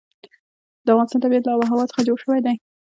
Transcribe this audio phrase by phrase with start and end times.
[0.85, 2.55] د افغانستان طبیعت له آب وهوا څخه جوړ شوی دی.